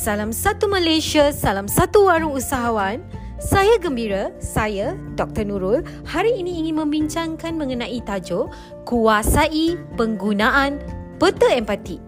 [0.00, 3.04] Salam satu Malaysia, salam satu warung usahawan.
[3.36, 5.44] Saya gembira, saya Dr.
[5.44, 8.48] Nurul hari ini ingin membincangkan mengenai tajuk
[8.88, 10.80] Kuasai Penggunaan
[11.20, 12.00] Peta Empati.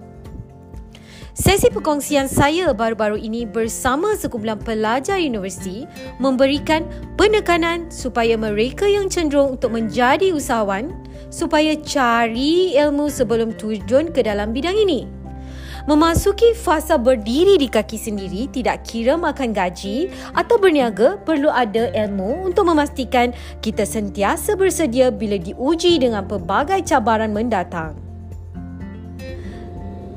[1.36, 5.84] Sesi perkongsian saya baru-baru ini bersama sekumpulan pelajar universiti
[6.16, 6.88] memberikan
[7.20, 10.96] penekanan supaya mereka yang cenderung untuk menjadi usahawan
[11.28, 15.21] supaya cari ilmu sebelum turun ke dalam bidang ini.
[15.82, 22.46] Memasuki fasa berdiri di kaki sendiri tidak kira makan gaji atau berniaga perlu ada ilmu
[22.46, 23.34] untuk memastikan
[23.66, 27.98] kita sentiasa bersedia bila diuji dengan pelbagai cabaran mendatang.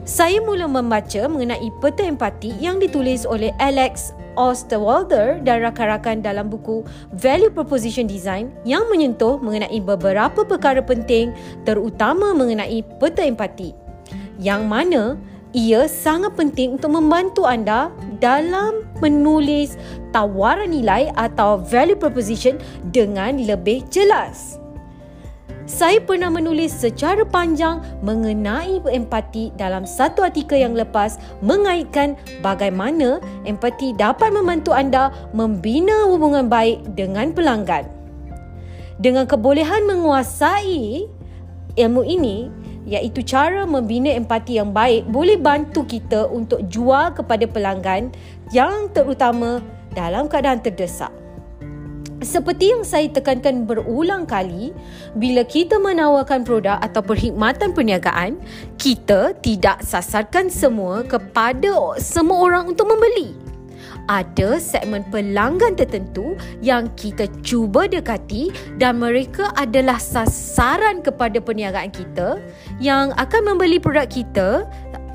[0.06, 6.86] Saya mula membaca mengenai peta empati yang ditulis oleh Alex Osterwalder dan rakan-rakan dalam buku
[7.18, 11.34] Value Proposition Design yang menyentuh mengenai beberapa perkara penting
[11.66, 13.74] terutama mengenai peta empati
[14.38, 15.18] yang mana
[15.56, 17.88] ia sangat penting untuk membantu anda
[18.20, 19.80] dalam menulis
[20.12, 22.60] tawaran nilai atau value proposition
[22.92, 24.60] dengan lebih jelas.
[25.66, 32.14] Saya pernah menulis secara panjang mengenai empati dalam satu artikel yang lepas mengaitkan
[32.46, 33.18] bagaimana
[33.50, 37.90] empati dapat membantu anda membina hubungan baik dengan pelanggan.
[39.02, 41.10] Dengan kebolehan menguasai
[41.82, 42.54] ilmu ini,
[42.86, 48.14] iaitu cara membina empati yang baik boleh bantu kita untuk jual kepada pelanggan
[48.54, 49.60] yang terutama
[49.98, 51.10] dalam keadaan terdesak.
[52.24, 54.72] Seperti yang saya tekankan berulang kali,
[55.20, 58.40] bila kita menawarkan produk atau perkhidmatan perniagaan,
[58.80, 63.45] kita tidak sasarkan semua kepada semua orang untuk membeli
[64.06, 72.38] ada segmen pelanggan tertentu yang kita cuba dekati dan mereka adalah sasaran kepada perniagaan kita
[72.78, 74.70] yang akan membeli produk kita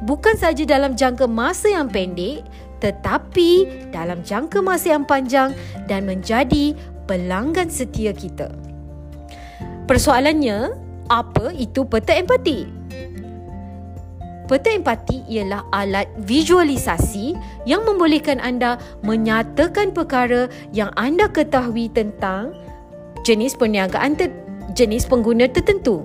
[0.05, 2.43] bukan saja dalam jangka masa yang pendek
[2.81, 5.53] tetapi dalam jangka masa yang panjang
[5.85, 6.73] dan menjadi
[7.05, 8.49] pelanggan setia kita.
[9.85, 10.73] Persoalannya,
[11.13, 12.80] apa itu peta empati?
[14.51, 17.39] Peta empati ialah alat visualisasi
[17.71, 22.51] yang membolehkan anda menyatakan perkara yang anda ketahui tentang
[23.23, 24.35] jenis perniagaan ter-
[24.75, 26.03] jenis pengguna tertentu.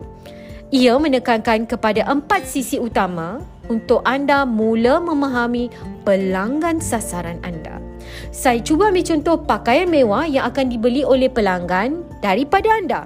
[0.69, 5.73] Ia menekankan kepada empat sisi utama untuk anda mula memahami
[6.05, 7.81] pelanggan sasaran anda.
[8.29, 13.01] Saya cuba ambil contoh pakaian mewah yang akan dibeli oleh pelanggan daripada anda.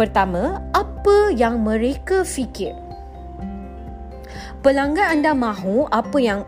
[0.00, 2.83] Pertama, apa yang mereka fikir?
[4.64, 6.40] Pelanggan anda mahu apa yang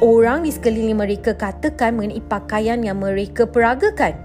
[0.00, 4.16] orang di sekeliling mereka katakan mengenai pakaian yang mereka peragakan.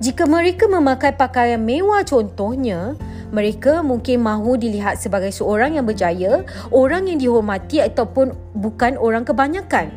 [0.00, 2.96] Jika mereka memakai pakaian mewah contohnya,
[3.36, 6.40] mereka mungkin mahu dilihat sebagai seorang yang berjaya,
[6.72, 9.92] orang yang dihormati ataupun bukan orang kebanyakan.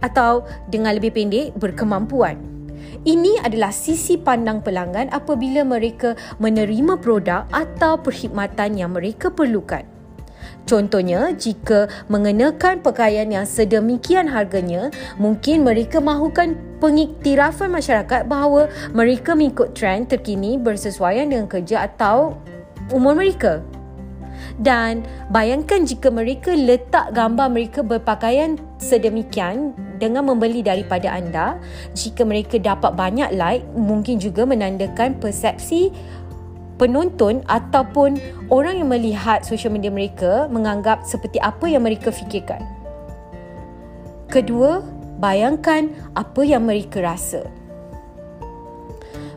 [0.00, 2.40] Atau dengan lebih pendek, berkemampuan.
[3.04, 9.91] Ini adalah sisi pandang pelanggan apabila mereka menerima produk atau perkhidmatan yang mereka perlukan.
[10.62, 19.74] Contohnya, jika mengenakan pakaian yang sedemikian harganya, mungkin mereka mahukan pengiktirafan masyarakat bahawa mereka mengikut
[19.74, 22.38] trend terkini bersesuaian dengan kerja atau
[22.94, 23.62] umur mereka.
[24.58, 29.72] Dan bayangkan jika mereka letak gambar mereka berpakaian sedemikian
[30.02, 31.62] dengan membeli daripada anda,
[31.94, 35.94] jika mereka dapat banyak like, mungkin juga menandakan persepsi
[36.82, 38.18] penonton ataupun
[38.50, 42.58] orang yang melihat social media mereka menganggap seperti apa yang mereka fikirkan.
[44.26, 44.82] Kedua,
[45.22, 47.46] bayangkan apa yang mereka rasa.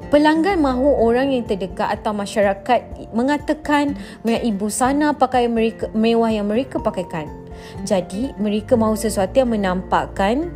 [0.09, 3.93] Pelanggan mahu orang yang terdekat atau masyarakat mengatakan
[4.25, 7.29] mengenai busana pakaian mereka mewah yang mereka pakaikan.
[7.85, 10.49] Jadi, mereka mahu sesuatu yang menampakkan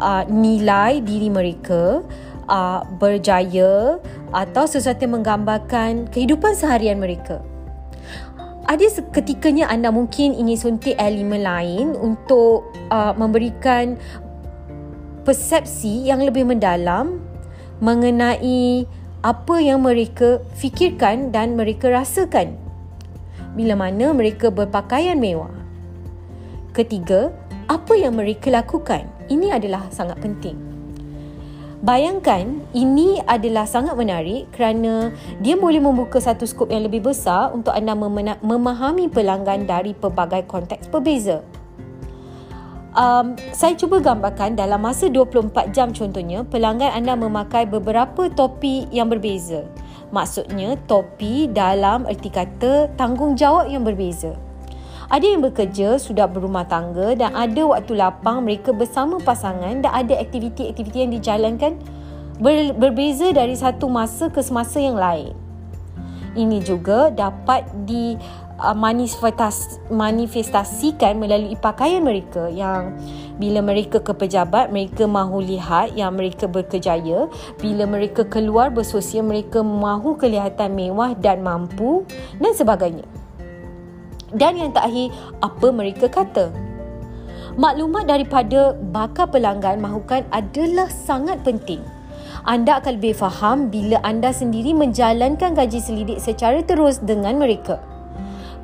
[0.00, 2.00] uh, nilai diri mereka
[2.48, 3.98] uh, berjaya
[4.32, 7.40] atau sesuatu yang menggambarkan kehidupan seharian mereka.
[8.64, 14.00] Ada seketikanya anda mungkin ingin suntik elemen lain untuk uh, memberikan
[15.28, 17.20] persepsi yang lebih mendalam
[17.84, 18.88] mengenai
[19.24, 22.56] apa yang mereka fikirkan dan mereka rasakan
[23.54, 25.52] bila mana mereka berpakaian mewah.
[26.74, 27.30] Ketiga,
[27.70, 29.06] apa yang mereka lakukan?
[29.30, 30.73] Ini adalah sangat penting.
[31.84, 35.12] Bayangkan ini adalah sangat menarik kerana
[35.44, 37.92] dia boleh membuka satu skop yang lebih besar untuk anda
[38.40, 41.44] memahami pelanggan dari pelbagai konteks berbeza.
[42.96, 49.12] Um, saya cuba gambarkan dalam masa 24 jam contohnya pelanggan anda memakai beberapa topi yang
[49.12, 49.68] berbeza.
[50.08, 54.32] Maksudnya topi dalam erti kata tanggungjawab yang berbeza.
[55.12, 60.16] Ada yang bekerja, sudah berumah tangga dan ada waktu lapang mereka bersama pasangan dan ada
[60.16, 61.76] aktiviti-aktiviti yang dijalankan
[62.40, 65.36] ber- berbeza dari satu masa ke semasa yang lain.
[66.34, 68.18] Ini juga dapat di
[68.58, 68.74] uh,
[69.92, 72.90] manifestasikan melalui pakaian mereka yang
[73.38, 79.62] bila mereka ke pejabat mereka mahu lihat yang mereka berkejaya bila mereka keluar bersosial mereka
[79.62, 82.06] mahu kelihatan mewah dan mampu
[82.38, 83.06] dan sebagainya
[84.34, 86.50] dan yang terakhir apa mereka kata
[87.54, 91.82] maklumat daripada bakal pelanggan mahukan adalah sangat penting
[92.44, 97.80] anda akan lebih faham bila anda sendiri menjalankan gaji selidik secara terus dengan mereka.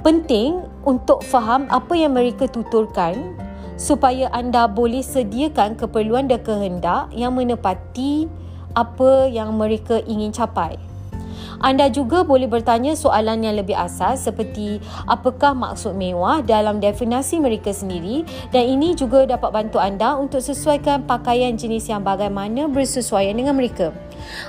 [0.05, 3.37] Penting untuk faham apa yang mereka tuturkan
[3.81, 8.29] supaya anda boleh sediakan keperluan dan kehendak yang menepati
[8.77, 10.90] apa yang mereka ingin capai.
[11.61, 17.69] Anda juga boleh bertanya soalan yang lebih asas seperti apakah maksud mewah dalam definisi mereka
[17.69, 23.61] sendiri dan ini juga dapat bantu anda untuk sesuaikan pakaian jenis yang bagaimana bersesuaian dengan
[23.61, 23.93] mereka.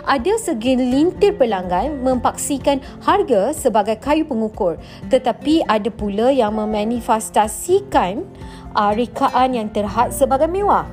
[0.07, 4.79] Ada segelintir pelanggan mempaksikan harga sebagai kayu pengukur
[5.11, 8.23] tetapi ada pula yang memanifestasikan
[8.71, 10.87] uh, rekaan yang terhad sebagai mewah.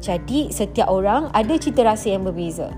[0.00, 2.72] Jadi setiap orang ada cita rasa yang berbeza.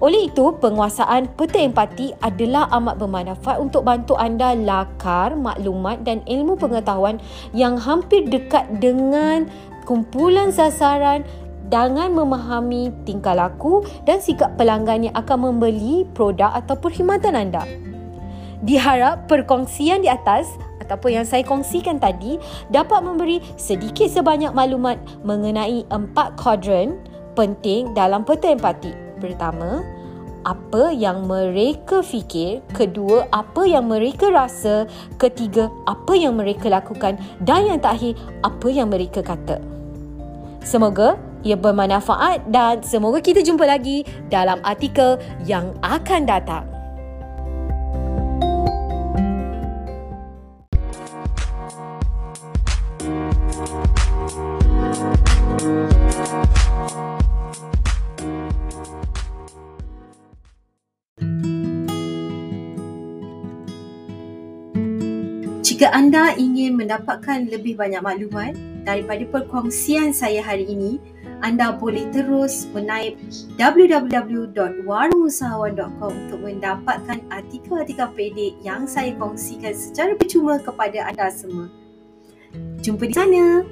[0.00, 6.56] Oleh itu, penguasaan peta empati adalah amat bermanfaat untuk bantu anda lakar maklumat dan ilmu
[6.56, 7.20] pengetahuan
[7.52, 9.44] yang hampir dekat dengan
[9.84, 11.20] kumpulan sasaran
[11.68, 17.68] dengan memahami tingkah laku dan sikap pelanggan yang akan membeli produk atau perkhidmatan anda.
[18.64, 20.48] Diharap perkongsian di atas
[20.80, 22.40] ataupun yang saya kongsikan tadi
[22.72, 24.96] dapat memberi sedikit sebanyak maklumat
[25.28, 26.96] mengenai empat kuadran
[27.36, 29.09] penting dalam peta empati.
[29.20, 29.84] Pertama,
[30.44, 34.88] apa yang mereka fikir, kedua, apa yang mereka rasa,
[35.20, 39.60] ketiga, apa yang mereka lakukan dan yang terakhir, apa yang mereka kata.
[40.64, 46.79] Semoga ia bermanfaat dan semoga kita jumpa lagi dalam artikel yang akan datang.
[65.80, 68.52] Jika anda ingin mendapatkan lebih banyak maklumat
[68.84, 71.00] daripada perkongsian saya hari ini,
[71.40, 73.16] anda boleh terus menaip
[73.56, 81.72] www.warungusahawan.com untuk mendapatkan artikel-artikel pendek yang saya kongsikan secara percuma kepada anda semua.
[82.84, 83.64] Jumpa di sana.